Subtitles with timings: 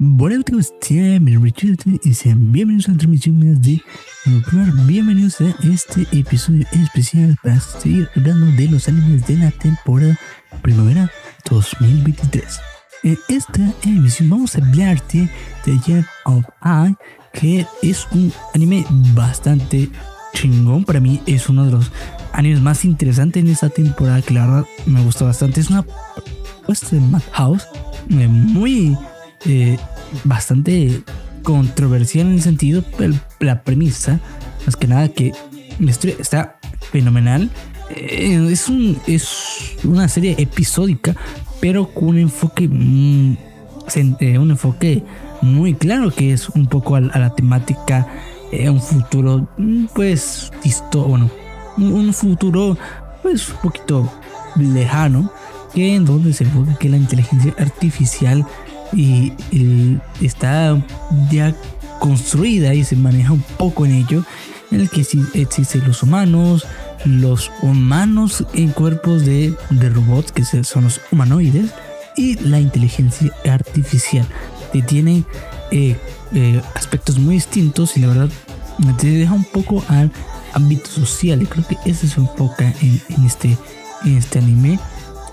[0.00, 0.74] Buenas amigos,
[2.02, 3.80] y sean bienvenidos a la transmisión de
[4.86, 10.18] Bienvenidos a este episodio especial para seguir hablando de los animes de la temporada
[10.62, 11.08] primavera
[11.48, 12.60] 2023.
[13.04, 15.30] En esta emisión vamos a hablarte
[15.64, 16.96] de Year of Eye,
[17.32, 18.84] que es un anime
[19.14, 19.88] bastante
[20.32, 20.84] chingón.
[20.84, 21.92] Para mí es uno de los
[22.32, 25.60] animes más interesantes en esta temporada, que la verdad me gusta bastante.
[25.60, 25.86] Es una
[26.66, 27.68] puesta de Madhouse
[28.10, 28.96] eh, muy
[29.46, 29.76] eh,
[30.24, 31.02] bastante
[31.42, 34.20] controversial en el sentido, pero la premisa,
[34.66, 35.32] más que nada que
[35.78, 36.58] la historia está
[36.92, 37.50] fenomenal.
[37.90, 41.14] Eh, es, un, es una serie episódica,
[41.60, 43.38] pero con un enfoque, un
[44.50, 45.02] enfoque
[45.42, 48.06] muy claro que es un poco a, la temática,
[48.52, 49.48] un futuro,
[49.94, 51.28] pues, listo, bueno,
[51.76, 52.78] un, futuro,
[53.22, 54.10] pues, un poquito
[54.56, 55.30] lejano,
[55.74, 58.46] que en donde se enfoca que la inteligencia artificial
[58.94, 59.32] y,
[60.20, 60.80] está
[61.30, 61.54] ya
[62.00, 64.24] construida y se maneja un poco en ello,
[64.70, 66.66] en el que existen los humanos,
[67.04, 71.70] los humanos en cuerpos de, robots, que son los humanoides,
[72.16, 74.26] y la inteligencia artificial,
[74.72, 75.24] que tiene
[75.70, 75.96] eh,
[76.32, 78.28] eh, aspectos muy distintos y la verdad
[78.98, 80.10] te deja un poco al
[80.52, 81.42] ámbito social.
[81.42, 83.56] Y creo que eso se enfoca en, este,
[84.04, 84.78] en este anime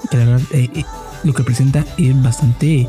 [0.09, 0.83] que la verdad eh,
[1.23, 2.87] lo que presenta es bastante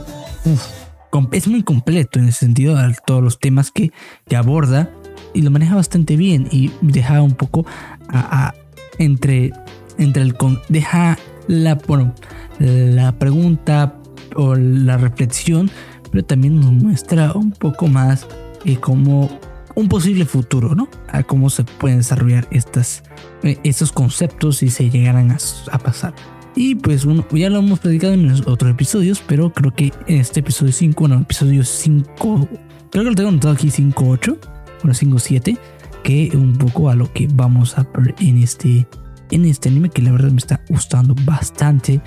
[1.33, 2.77] es muy completo en ese sentido,
[3.07, 3.93] todos los temas que,
[4.29, 4.91] que, aborda
[5.35, 7.67] y lo maneja bastante bien y deja un poco
[8.09, 8.55] a,
[8.99, 9.53] entre,
[9.99, 10.35] entre el
[10.69, 11.19] deja
[11.49, 12.15] la, bueno,
[12.59, 13.95] la pregunta
[14.37, 15.71] o la reflexión,
[16.11, 18.27] pero también nos muestra un poco más
[18.65, 19.39] eh, como
[19.75, 20.89] un posible futuro, ¿no?
[21.09, 23.03] A cómo se pueden desarrollar estas,
[23.43, 25.39] eh, estos conceptos si se llegaran a,
[25.71, 26.15] a pasar.
[26.55, 30.73] Y pues ya lo hemos predicado en otros episodios, pero creo que en este episodio
[30.73, 32.49] 5, bueno, episodio 5,
[32.91, 34.39] creo que lo tengo anotado aquí 5.8,
[34.83, 35.59] bueno, 5.7,
[36.03, 38.87] que un poco a lo que vamos a ver en este,
[39.31, 42.03] en este anime que la verdad me está gustando bastante.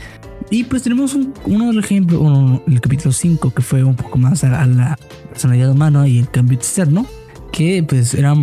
[0.51, 4.43] Y pues tenemos uno del ejemplo, uno, el capítulo 5, que fue un poco más
[4.43, 4.95] a, la
[5.29, 7.07] personalidad humana y el cambio externo,
[7.51, 8.35] que pues era,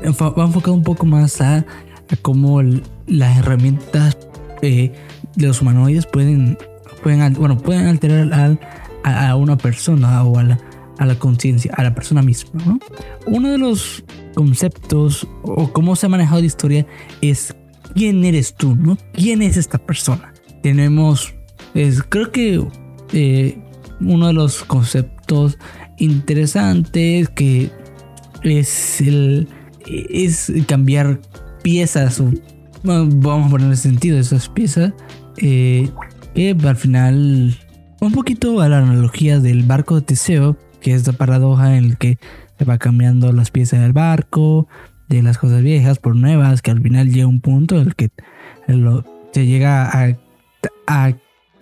[0.00, 2.62] enfocado un poco más a, a cómo
[3.06, 4.16] las herramientas
[4.62, 4.92] eh,
[5.36, 6.58] los humanoides pueden,
[7.02, 8.58] pueden, bueno, pueden alterar
[9.04, 10.58] a, una persona o a la,
[10.98, 12.78] a la conciencia, a la persona misma.
[13.26, 16.86] Uno de los conceptos o cómo se ha manejado la historia
[17.20, 17.54] es
[17.94, 18.96] quién eres tú, ¿no?
[19.12, 20.32] ¿Quién es esta persona?
[20.62, 21.34] Tenemos,
[21.74, 22.66] es, creo que
[23.12, 23.58] eh,
[24.00, 25.58] uno de los conceptos
[25.98, 27.70] interesantes que
[28.42, 29.48] es el
[29.86, 31.20] es cambiar
[31.62, 32.30] piezas o
[32.84, 34.92] vamos a poner en sentido esas piezas
[35.38, 35.88] eh,
[36.34, 37.56] que al final
[38.00, 41.96] un poquito a la analogía del barco de Teseo, que es la paradoja en el
[41.96, 42.18] que
[42.58, 44.68] se va cambiando las piezas del barco,
[45.08, 48.10] de las cosas viejas por nuevas, que al final llega un punto en el que
[49.32, 50.16] se llega a,
[50.86, 51.12] a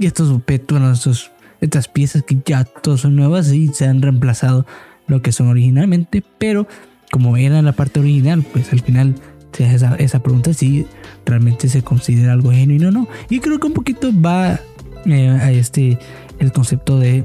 [0.00, 4.66] estos objetos, estas piezas que ya todas son nuevas y se han reemplazado
[5.06, 6.66] lo que son originalmente, pero
[7.12, 9.14] como era la parte original, pues al final
[9.58, 10.86] esa, esa pregunta si
[11.24, 13.08] realmente se considera algo genuino o no.
[13.28, 14.60] Y creo que un poquito va
[15.06, 15.98] eh, a este
[16.38, 17.24] el concepto de,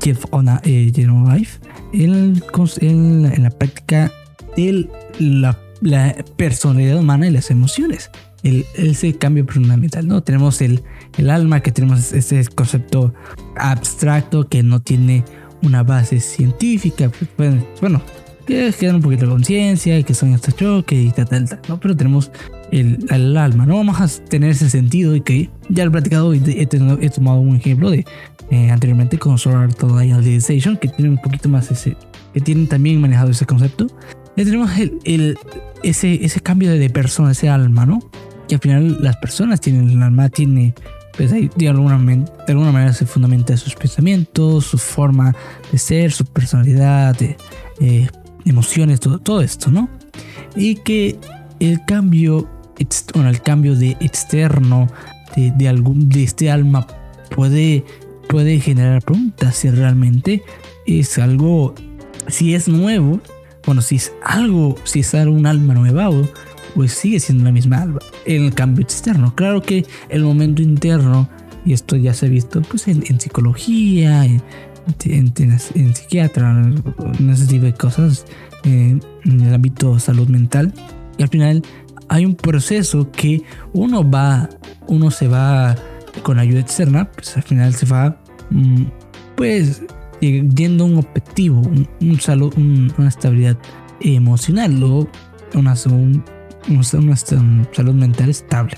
[0.00, 1.58] Jeff Ona eh, Life
[1.92, 4.12] en, la práctica
[4.56, 5.58] de la,
[6.36, 8.10] personalidad humana y las emociones.
[8.44, 10.22] El, ese cambio fundamental, ¿no?
[10.22, 10.82] Tenemos el,
[11.16, 13.12] el alma, que tenemos ese concepto
[13.56, 15.24] abstracto que no tiene
[15.62, 17.10] una base científica.
[17.36, 18.02] Pues, bueno,
[18.46, 21.80] que quedan un poquito de conciencia, que son estos choques y tal, tal, tal, ¿no?
[21.80, 22.30] Pero tenemos
[22.70, 23.76] el, alma, ¿no?
[23.76, 27.40] Vamos a tener ese sentido y que ya lo he platicado y he, he, tomado
[27.40, 28.04] un ejemplo de
[28.50, 31.96] eh, anteriormente con Sword Art Idealization, que tiene un poquito más ese,
[32.32, 33.86] que tienen también manejado ese concepto.
[34.36, 35.38] Ya tenemos el, el,
[35.82, 38.00] ese, ese cambio de persona, ese alma, ¿no?
[38.48, 40.74] Que al final las personas tienen, el alma tiene
[41.16, 45.34] pues ahí de alguna, de alguna manera se fundamenta sus pensamientos, su forma
[45.70, 48.08] de ser, su personalidad, eh,
[48.44, 49.88] emociones, todo, todo esto, ¿no?
[50.56, 51.18] Y que
[51.60, 52.48] el cambio,
[52.78, 54.88] el cambio de externo
[55.36, 56.86] de, algún, de este alma
[57.34, 57.84] puede,
[58.28, 60.42] puede generar preguntas si realmente
[60.86, 61.74] es algo,
[62.28, 63.20] si es nuevo,
[63.64, 66.28] bueno, si es algo, si es un alma nueva o
[66.74, 68.00] pues sigue siendo la misma alma.
[68.24, 71.28] El cambio externo, claro que el momento interno,
[71.64, 74.42] y esto ya se ha visto pues en, en psicología, en,
[75.04, 75.58] en,
[75.94, 78.24] psiquiatra, en ese tipo de cosas,
[78.64, 80.72] en el ámbito salud mental.
[81.18, 81.62] Y al final
[82.08, 83.42] hay un proceso que
[83.72, 84.48] uno va,
[84.86, 85.76] uno se va
[86.22, 88.20] con ayuda externa, pues al final se va,
[88.50, 88.84] mm,
[89.36, 89.82] pues
[90.20, 91.60] yendo a un objetivo,
[92.00, 93.56] un, salud, una estabilidad
[94.00, 95.08] emocional o
[95.54, 95.74] una,
[96.68, 98.76] una, salud mental estable.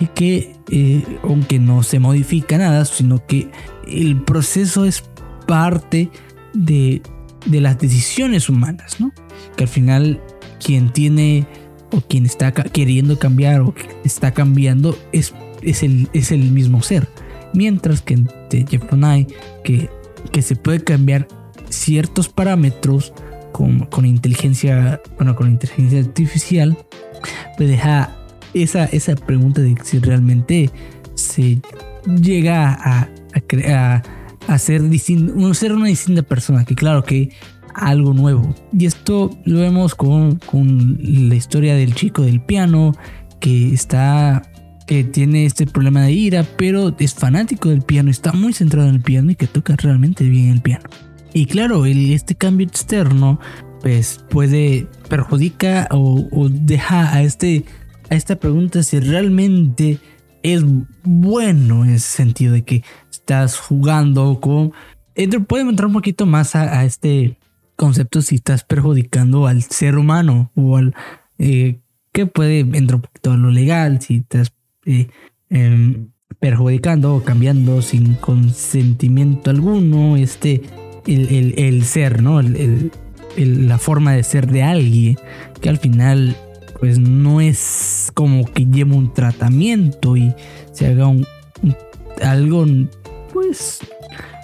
[0.00, 3.50] Y que eh, aunque no se modifica nada, sino que
[3.90, 5.02] el proceso es
[5.46, 6.10] parte
[6.54, 7.02] de,
[7.46, 9.12] de las decisiones humanas, ¿no?
[9.56, 10.20] Que al final
[10.64, 11.46] quien tiene
[11.90, 17.08] o quien está queriendo cambiar o está cambiando es, es, el, es el mismo ser.
[17.52, 18.84] Mientras que en Jeff
[19.64, 19.90] que,
[20.30, 21.26] que se puede cambiar
[21.68, 23.12] ciertos parámetros
[23.52, 26.78] con, con inteligencia, bueno, con inteligencia artificial,
[27.56, 28.16] pues deja
[28.54, 30.70] esa, esa pregunta de si realmente
[31.14, 31.60] se
[32.06, 33.08] llega a,
[33.68, 34.02] a,
[34.46, 37.30] a, ser, distinto, ser una distinta persona, que claro que
[37.74, 38.54] algo nuevo.
[38.72, 42.92] Y esto lo vemos con, con la historia del chico del piano,
[43.40, 44.42] que está
[44.86, 48.96] que tiene este problema de ira, pero es fanático del piano, está muy centrado en
[48.96, 50.82] el piano y que toca realmente bien el piano.
[51.32, 53.38] Y claro, este cambio externo
[53.82, 57.64] pues puede perjudica o, o, deja a este
[58.10, 60.00] a esta pregunta si realmente
[60.42, 60.64] es
[61.02, 64.72] bueno en ese sentido de que estás jugando con
[65.46, 67.38] podemos entrar un poquito más a, este
[67.76, 70.94] concepto si estás perjudicando al ser humano o al
[71.38, 71.80] eh,
[72.12, 74.52] que puede entrar un poquito a lo legal si estás
[74.86, 75.08] eh,
[75.50, 80.62] em, perjudicando o cambiando sin consentimiento alguno este
[81.06, 82.90] el, el, ser no el,
[83.36, 85.16] la forma de ser de alguien
[85.60, 86.36] que al final
[86.80, 90.34] pues no es como que lleve un tratamiento y
[90.72, 91.26] se haga un,
[92.22, 92.66] algo
[93.32, 93.80] pues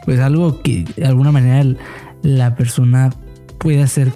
[0.04, 1.76] pues algo que de alguna manera
[2.22, 3.10] la persona
[3.58, 4.12] puede hacer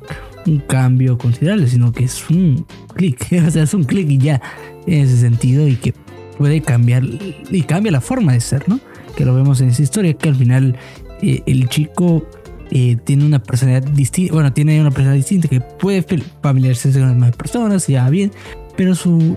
[0.47, 4.41] un cambio considerable, sino que es un clic, o sea, es un clic y ya
[4.87, 5.95] en ese sentido y que
[6.39, 8.81] puede cambiar y cambia la forma de ser, ¿no?
[9.17, 10.77] Que lo vemos en esa historia que al final
[11.23, 12.25] eh, el chico
[12.71, 16.05] eh, tiene una personalidad distinta, bueno, tiene una personalidad distinta que puede
[16.41, 18.31] familiarizarse con las demás personas ya bien,
[18.77, 19.37] pero su,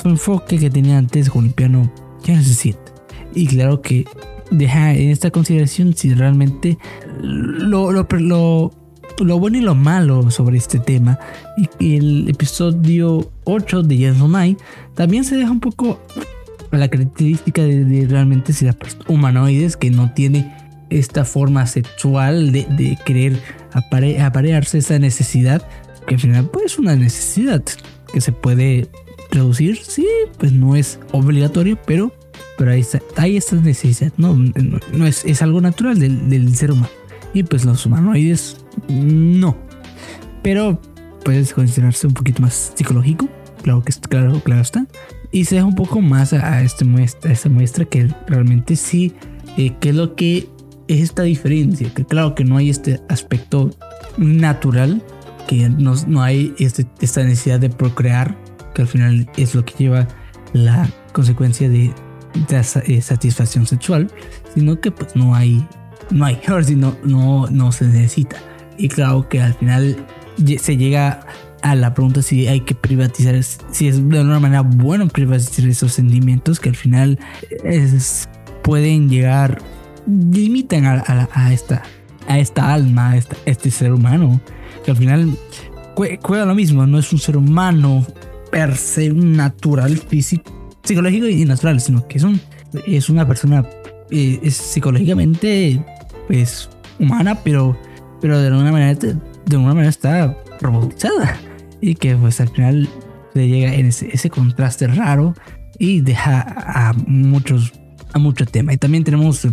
[0.00, 1.90] su, enfoque que tenía antes con el piano
[2.24, 2.92] ya no se siente.
[3.34, 4.04] Y claro que
[4.50, 6.78] deja en esta consideración si realmente
[7.22, 8.70] lo, lo, lo,
[9.18, 11.18] lo bueno y lo malo sobre este tema.
[11.78, 14.58] Y, el episodio 8 de Yes Night
[14.94, 15.98] también se deja un poco
[16.70, 18.76] la característica de, de realmente si las
[19.08, 23.38] humanoides que no tiene esta forma sexual de, querer
[23.72, 25.66] aparearse, esa necesidad,
[26.06, 27.62] que al final pues es una necesidad
[28.12, 28.88] que se puede
[29.30, 30.06] reducir, sí,
[30.38, 32.12] pues no es obligatorio, pero,
[32.56, 32.84] pero hay,
[33.16, 34.36] hay esta necesidad, no,
[34.92, 36.88] no es, es algo natural del, del, ser humano.
[37.32, 38.58] Y pues los humanoides
[38.88, 39.56] no.
[40.42, 40.80] Pero
[41.24, 43.28] puede considerarse un poquito más psicológico,
[43.62, 44.86] claro que claro, claro está.
[45.32, 49.14] Y se deja un poco más a, este muestra, a esta muestra que realmente sí,
[49.56, 50.48] eh, que es lo que
[50.88, 53.70] es esta diferencia, que claro que no hay este aspecto
[54.16, 55.02] natural,
[55.48, 58.36] que no, no hay este, esta necesidad de procrear,
[58.74, 60.08] que al final es lo que lleva
[60.52, 61.92] la consecuencia de,
[62.48, 64.10] de eh, satisfacción sexual,
[64.54, 65.66] sino que pues no hay,
[66.10, 68.36] no hay, ahora no, no, no se necesita.
[68.76, 69.96] Y claro que al final
[70.58, 71.26] se llega
[71.62, 75.92] a la pregunta si hay que privatizar, si es de una manera bueno privatizar esos
[75.92, 77.18] sentimientos que al final
[77.62, 78.28] es,
[78.62, 79.62] pueden llegar
[80.06, 81.82] limitan a, esta,
[82.28, 83.16] a esta alma, a,
[83.46, 84.40] este ser humano,
[84.84, 85.36] que al final
[85.94, 88.06] juega lo mismo, no es un ser humano
[88.50, 90.50] per se natural, físico,
[90.82, 92.40] psicológico y natural, sino que es, un,
[92.86, 93.64] es una persona
[94.10, 95.82] eh, es psicológicamente
[96.26, 96.68] pues
[96.98, 97.76] humana, pero,
[98.20, 101.36] pero de alguna manera de alguna manera está robotizada.
[101.80, 102.88] Y que pues al final
[103.34, 105.34] se llega en ese, ese contraste raro
[105.78, 107.72] y deja a muchos
[108.12, 108.72] a mucho tema.
[108.72, 109.46] Y también tenemos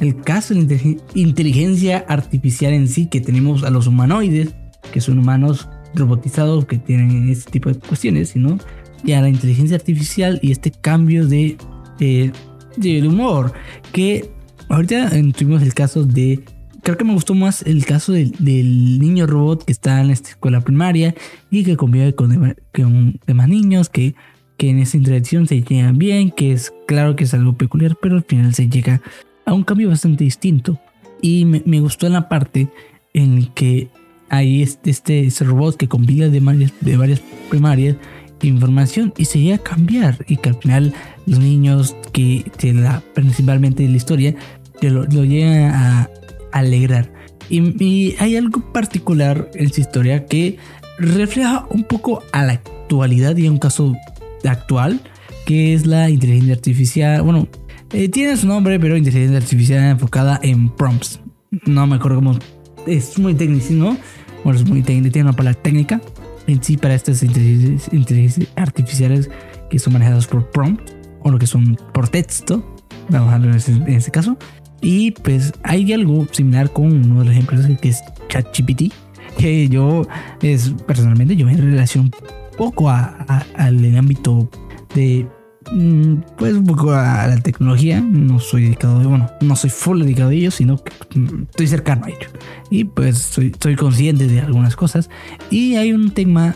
[0.00, 4.54] el caso de inteligencia artificial en sí, que tenemos a los humanoides,
[4.92, 8.58] que son humanos robotizados que tienen este tipo de cuestiones, sino
[9.04, 11.56] y a la inteligencia artificial y este cambio de,
[11.98, 13.52] de, humor,
[13.92, 14.30] que
[14.68, 16.42] ahorita tuvimos el caso de
[16.82, 18.32] creo que me gustó más el caso del,
[18.98, 21.14] niño robot que está en esta escuela primaria
[21.50, 24.14] y que convive con, con demás niños, que,
[24.56, 28.16] que en esa interacción se llegan bien, que es claro que es algo peculiar, pero
[28.16, 29.00] al final se llega
[29.44, 30.78] a un cambio bastante distinto.
[31.20, 32.68] Y me, gustó la parte
[33.14, 33.88] en que
[34.28, 37.96] hay este, este, robot que compila de varias, de varias primarias
[38.46, 40.94] información y se llega a cambiar y que al final
[41.26, 44.34] los niños que te la, principalmente de la historia
[44.80, 46.10] te lo, llegan a,
[46.52, 47.12] alegrar
[47.48, 50.56] y, y, hay algo particular en su historia que
[50.98, 53.94] refleja un poco a la actualidad y a un caso
[54.44, 55.00] actual
[55.46, 57.48] que es la inteligencia artificial bueno
[57.94, 61.20] eh, tiene su nombre, pero inteligencia artificial enfocada en prompts.
[61.66, 62.38] no me acuerdo cómo,
[62.86, 63.96] es muy técnico,
[64.42, 66.00] bueno, es muy técnico, tiene una palabra técnica
[66.46, 69.30] en sí para estas inteligencias artificiales
[69.70, 70.90] que son manejadas por prompt
[71.22, 72.62] o lo que son por texto,
[73.08, 74.36] vamos a hablar en este caso.
[74.80, 78.92] Y pues hay algo similar con uno de los ejemplos que es ChatGPT,
[79.38, 80.06] que yo
[80.42, 82.10] es personalmente yo me relaciono
[82.58, 84.50] poco al ámbito
[84.94, 85.26] de
[86.36, 90.34] pues un poco a la tecnología no soy dedicado bueno no soy full dedicado a
[90.34, 92.28] ello sino que mm, estoy cercano a ello
[92.70, 95.08] y pues soy, soy consciente de algunas cosas
[95.50, 96.54] y hay un tema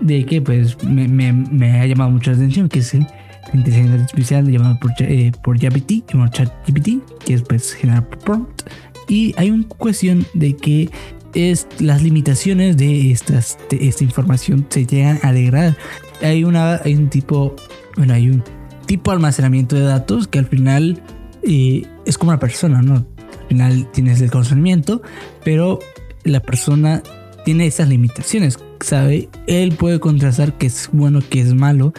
[0.00, 3.06] de que pues me, me, me ha llamado mucho la atención que es el
[3.52, 8.62] inteligencia artificial llamado por, eh, por GPT, llamado ChatGPT, que es pues generar prompt.
[9.08, 10.90] Y hay una cuestión de que
[11.34, 15.76] es las limitaciones de, estas, de esta información se llegan a degradar.
[16.22, 17.54] Hay, una, hay un tipo,
[17.96, 18.42] bueno, hay un
[18.86, 21.02] tipo de almacenamiento de datos que al final
[21.42, 22.94] eh, es como una persona, ¿no?
[22.94, 25.02] Al final tienes el conocimiento,
[25.44, 25.78] pero
[26.24, 27.02] la persona
[27.44, 29.28] tiene esas limitaciones, ¿sabe?
[29.46, 31.92] Él puede contrastar que es bueno, que es malo.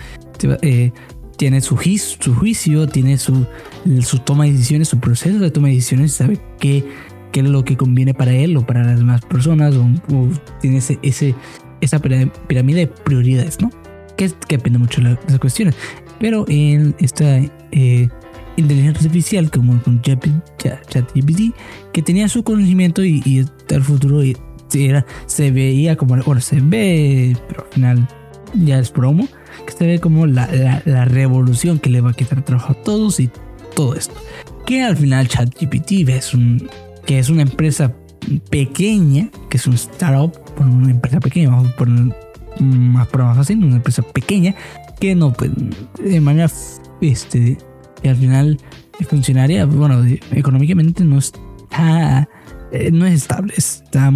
[0.61, 0.91] Eh,
[1.37, 3.45] tiene su, juicio, tiene su,
[4.23, 6.83] toma de decisiones, su proceso de toma de decisiones, sabe qué,
[7.31, 10.29] qué es lo que conviene para él o para las demás personas, o,
[10.61, 11.35] tiene ese,
[11.81, 13.69] esa pirámide de prioridades, ¿no?
[14.17, 15.75] Que, que depende mucho de las cuestiones.
[16.19, 17.37] Pero en esta
[17.71, 18.09] eh,
[18.55, 21.53] inteligencia artificial, como con ChatGPT,
[21.91, 24.21] que tenía su conocimiento y, y el futuro
[24.73, 28.07] era, se veía como, bueno, se ve, pero al final
[28.53, 29.27] ya es promo
[29.65, 30.45] que se ve como la,
[31.05, 33.29] revolución que le va a quitar trabajo a todos y
[33.75, 34.15] todo esto.
[34.65, 36.69] Que al final ChatGPT es un,
[37.05, 37.93] que es una empresa
[38.49, 42.15] pequeña, que es un startup, una empresa pequeña, vamos a poner
[42.59, 44.55] más más fácil, una empresa pequeña
[44.99, 45.51] que no, pues,
[46.03, 46.49] de manera,
[47.01, 47.57] este,
[48.01, 48.59] que al final
[49.09, 52.29] funcionaria, bueno, económicamente no está,
[52.71, 54.11] eh, no es estable, está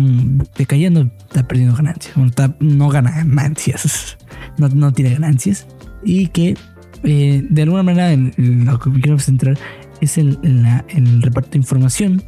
[0.57, 2.15] decayendo, está perdiendo ganancias,
[2.59, 4.17] no gana ganancias
[4.57, 5.67] no, tiene ganancias
[6.03, 6.55] y que
[7.03, 9.57] eh, de alguna manera en, lo que quiero centrar
[10.01, 12.23] es en, el reparto de información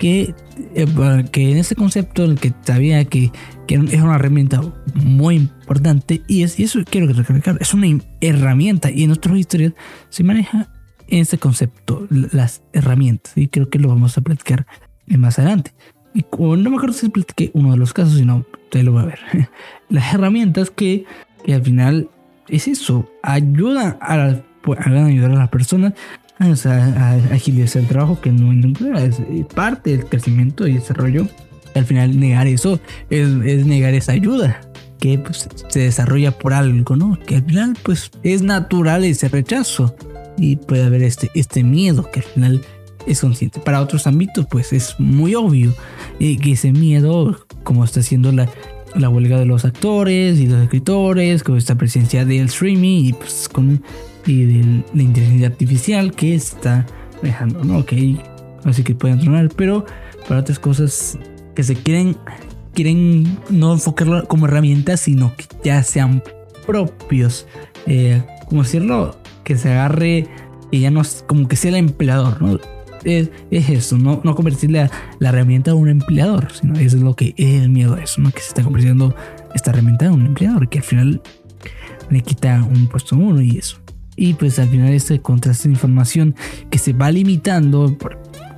[0.00, 0.34] que,
[0.74, 3.30] eh, que en ese concepto el que sabía que,
[3.68, 4.60] que, es una herramienta
[4.94, 7.86] muy importante y, es, y eso quiero recalcar, es una
[8.20, 9.74] herramienta y en otras historias
[10.08, 10.68] se maneja
[11.06, 14.66] en ese concepto, las herramientas y creo que lo vamos a platicar
[15.06, 15.72] más adelante.
[16.14, 19.06] Y no me acuerdo si platiqué uno de los casos, sino usted lo va a
[19.06, 19.20] ver.
[19.88, 21.04] Las herramientas que
[21.44, 22.08] que al final
[22.48, 25.94] es eso, ayuda a, pues, ayudar a las personas
[26.40, 28.52] a, agilizar el trabajo que no
[28.98, 29.16] es
[29.54, 31.28] parte del crecimiento y desarrollo.
[31.74, 32.80] Al final negar eso
[33.10, 34.60] es, negar esa ayuda
[34.98, 37.18] que pues, se desarrolla por algo, ¿no?
[37.26, 39.94] Que al final pues es natural ese rechazo
[40.36, 42.62] y puede haber este, este miedo que al final
[43.06, 43.60] es consciente.
[43.60, 45.74] Para otros ámbitos pues es muy obvio
[46.18, 48.48] eh, que ese miedo, como está haciendo la,
[48.94, 53.48] la huelga de los actores y los escritores, con esta presencia del streaming y pues
[53.48, 53.82] con
[54.26, 56.86] y de la inteligencia artificial que está
[57.22, 57.78] dejando, ¿no?
[57.78, 57.92] Ok,
[58.64, 59.84] así que pueden tronar, pero
[60.28, 61.18] para otras cosas
[61.54, 62.16] que se quieren,
[62.74, 66.22] quieren no enfocarlo como herramientas, sino que ya sean
[66.66, 67.46] propios,
[67.86, 70.26] eh, como decirlo, que se agarre,
[70.70, 72.58] y ya no, como que sea el empleador, ¿no?
[73.04, 74.90] Es, eso, no, no convertir la,
[75.20, 78.30] herramienta a un empleador, sino eso es lo que es el miedo a eso, ¿no?
[78.30, 79.14] que se está convirtiendo
[79.54, 81.22] esta herramienta a un empleador, que al final
[82.10, 83.78] le quita un puesto a uno y eso.
[84.16, 86.34] Y pues al final este contraste de información
[86.70, 87.96] que se va limitando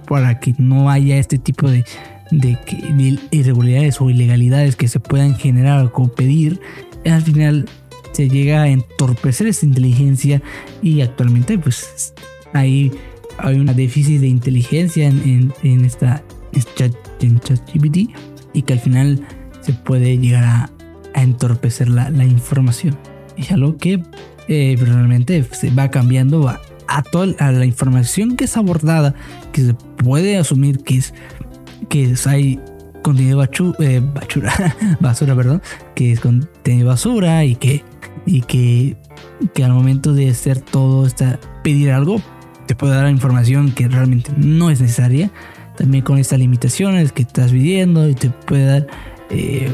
[0.08, 1.84] para que no haya este tipo de,
[2.30, 2.58] de,
[2.96, 6.60] de, irregularidades o ilegalidades que se puedan generar o pedir,
[7.04, 7.66] al final
[8.12, 10.42] se llega a entorpecer esa inteligencia
[10.82, 12.14] y actualmente pues
[12.52, 12.92] hay
[13.42, 16.22] hay una déficit de inteligencia en, en, esta
[17.20, 18.10] en ChatGPT
[18.52, 19.26] y que al final
[19.60, 20.70] se puede llegar a,
[21.14, 22.96] a entorpecer la, la, información.
[23.36, 24.02] Es algo que
[24.48, 29.14] eh, personalmente se va cambiando a, a toda a la información que es abordada,
[29.52, 31.14] que se puede asumir que es
[31.88, 32.60] que hay
[33.02, 34.52] contenido bachu, eh, bachura,
[35.00, 35.62] basura, perdón,
[35.94, 37.82] que es contenido basura y que
[38.24, 38.96] y que,
[39.52, 42.22] que al momento de hacer todo esta pedir algo
[42.66, 45.30] te puede dar información que realmente no es necesaria.
[45.76, 48.86] También con estas limitaciones que estás viviendo y te puede dar
[49.30, 49.70] eh,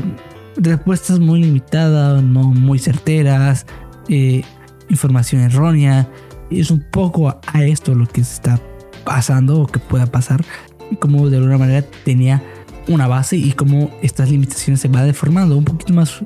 [0.57, 3.66] respuestas muy limitadas, no muy certeras,
[4.09, 4.42] eh,
[4.88, 6.09] información errónea.
[6.50, 8.61] Es un poco a, esto lo que se está
[9.04, 10.45] pasando o que pueda pasar.
[11.00, 12.42] Como de alguna manera tenía
[12.87, 16.23] una base y como estas limitaciones se va deformando un poquito más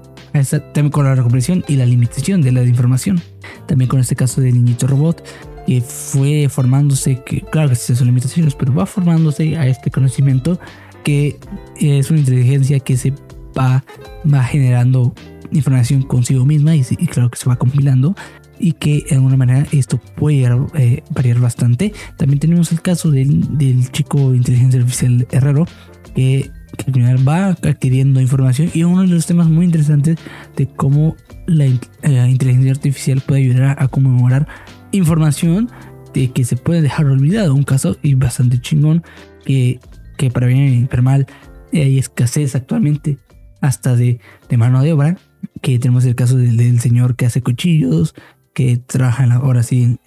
[0.72, 3.20] también con la recuperación y la limitación de la información.
[3.66, 5.22] También con este caso del niñito robot,
[5.66, 10.58] que fue formándose, que claro que sí son limitaciones, pero va formándose a este conocimiento
[11.04, 11.38] que
[11.80, 13.12] es una inteligencia que se
[13.58, 13.84] va,
[14.32, 15.14] va generando
[15.50, 18.14] información consigo misma y, claro que se va compilando
[18.58, 21.92] y que de alguna manera esto puede eh, variar bastante.
[22.16, 25.66] También tenemos el caso del, del chico inteligencia artificial Herrero
[26.14, 30.18] que, que, al final va adquiriendo información y uno de los temas muy interesantes
[30.56, 31.16] de cómo
[31.46, 31.66] la,
[32.02, 34.46] la inteligencia artificial puede ayudar a conmemorar
[34.92, 35.70] información
[36.14, 37.54] de que se puede dejar olvidado.
[37.54, 39.02] Un caso y bastante chingón
[39.44, 39.80] que,
[40.16, 41.26] que para bien y para mal
[41.72, 43.18] hay escasez actualmente
[43.60, 44.20] hasta de,
[44.56, 45.18] mano de obra.
[45.60, 48.14] Que tenemos el caso del, señor que hace cuchillos,
[48.52, 49.98] que trabaja ahora sí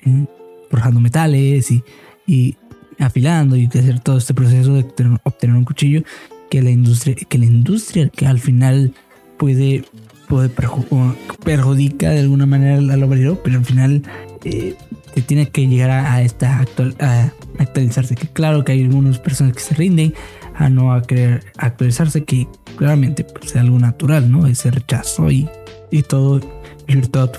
[0.70, 1.84] forjando metales y,
[2.28, 2.58] y,
[3.00, 4.86] afilando y hacer todo este proceso de
[5.24, 6.04] obtener un cuchillo
[6.50, 8.94] que la industria, que la industria que al final
[9.38, 9.84] puede,
[10.28, 14.04] puede perjudica de alguna manera al obrero, pero al final
[14.44, 14.76] eh,
[15.26, 18.16] tiene que llegar a, esta actual, a actualizarse.
[18.16, 20.14] Que claro que hay algunas personas que se rinden
[20.56, 24.48] a no a querer actualizarse, que claramente pues, es algo natural, ¿no?
[24.48, 25.50] Ese rechazo y,
[25.92, 26.42] y todo,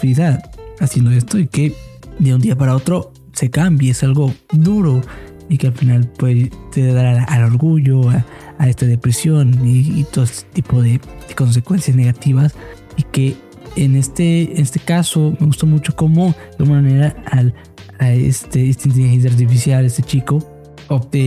[0.02, 0.42] vida
[0.80, 1.74] haciendo esto y que
[2.18, 5.02] de un día para otro se cambie, es algo duro
[5.48, 8.24] y que al final puede te dar al, orgullo, a,
[8.66, 11.00] esta depresión y, todo este tipo de
[11.36, 12.54] consecuencias negativas
[12.96, 13.36] y que
[13.76, 17.54] en este, este caso me gustó mucho cómo de alguna manera al,
[18.00, 20.38] este, esta inteligencia artificial, este chico,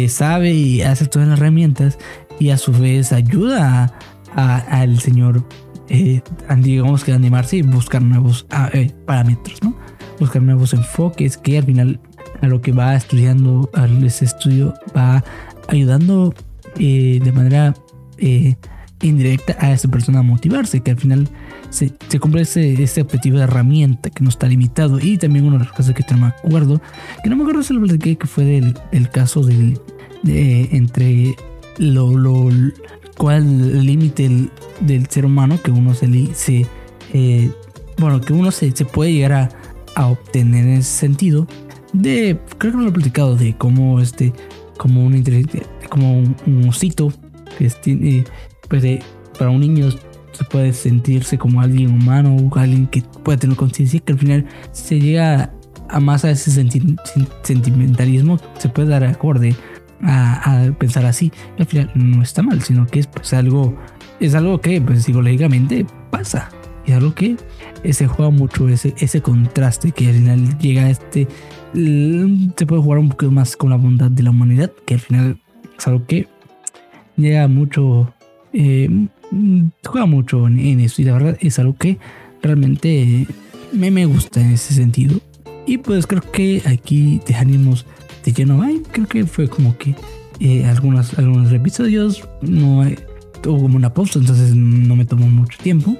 [0.07, 1.97] sabe y hace todas las herramientas
[2.39, 3.93] y a su vez ayuda
[4.35, 5.43] al señor,
[5.89, 6.21] eh,
[6.57, 9.75] digamos que animarse y buscar nuevos ah, eh, parámetros, ¿no?
[10.19, 11.99] Buscar nuevos enfoques que al final
[12.41, 15.23] a lo que va estudiando, a ese estudio va
[15.67, 16.33] ayudando
[16.77, 17.73] eh, de manera
[19.01, 21.29] indirecta a esa persona a motivarse, que al final
[21.69, 24.99] se, se cumple ese, objetivo de herramienta que no está limitado.
[24.99, 26.81] Y también una de las cosas que no me acuerdo,
[27.23, 29.79] que no me acuerdo si lo que fue del, el caso del,
[30.23, 31.35] de, entre
[31.77, 32.49] lo, lo
[33.17, 34.49] cuál límite
[34.81, 36.65] del, ser humano que uno se, se
[37.13, 37.51] eh,
[37.97, 39.49] bueno, que uno se, se puede llegar a,
[39.95, 41.47] a, obtener en ese sentido.
[41.93, 44.33] De, creo que lo he platicado, de cómo este,
[44.77, 45.23] como un,
[45.89, 47.11] como un, un osito
[47.57, 47.77] que es,
[48.69, 49.03] tiene, pues de,
[49.37, 49.89] para un niño
[50.31, 54.99] se puede sentirse como alguien humano, alguien que puede tener conciencia, que al final se
[54.99, 55.51] llega
[55.89, 56.51] a más a ese
[57.43, 59.55] sentimentalismo, se puede dar acorde
[60.03, 61.31] a, pensar así.
[61.57, 63.75] al final no está mal, sino que es pues algo,
[64.19, 66.49] es algo que pues psicológicamente pasa.
[66.85, 67.37] Y algo que
[67.91, 71.27] se juega mucho ese, ese contraste que al final llega a este...
[71.73, 75.39] Se puede jugar un poco más con la bondad de la humanidad, que al final
[75.77, 76.27] es algo que
[77.15, 78.11] llega mucho
[78.53, 78.89] eh,
[79.85, 81.97] juega mucho en, eso y la verdad es algo que
[82.41, 83.27] realmente
[83.71, 85.19] me, me gusta en ese sentido.
[85.65, 87.85] Y pues creo que aquí dejaremos
[88.25, 88.61] de lleno.
[88.61, 89.95] Ay, creo que fue como que
[90.39, 92.83] eh, algunos, algunos episodios no
[93.41, 95.95] tuvo como una pausa, entonces no me tomó mucho tiempo.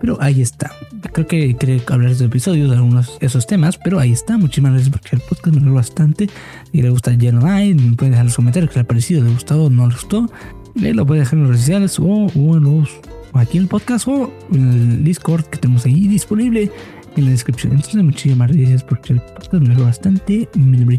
[0.00, 0.70] Pero ahí está.
[1.12, 4.38] Creo que quería hablar de episodios, de algunos de esos temas, pero ahí está.
[4.38, 6.30] Muchísimas gracias por el podcast, me gustó bastante.
[6.70, 9.68] Si le gusta hay, me pueden dejar los comentarios que le ha parecido, le gustó
[9.70, 10.30] no le gustó
[10.80, 12.88] lo puedes dejar en las redes sociales o, en los,
[13.32, 16.70] aquí en el podcast o en el Discord que tenemos ahí disponible
[17.16, 17.72] en la descripción.
[17.72, 19.52] Entonces, muchísimas gracias por el podcast.
[19.54, 20.48] Me bastante.
[20.54, 20.92] Me lo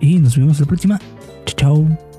[0.00, 1.00] y nos vemos la próxima.
[1.46, 2.09] Chao, chao.